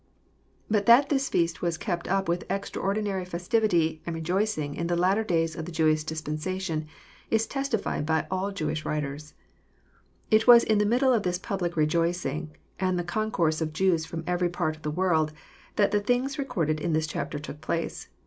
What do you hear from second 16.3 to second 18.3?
recorded in this chapter took place.